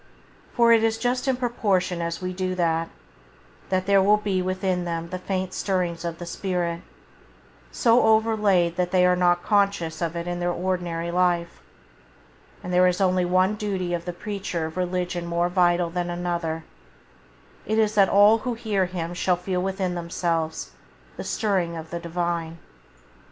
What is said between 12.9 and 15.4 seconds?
one duty of the preacher of religion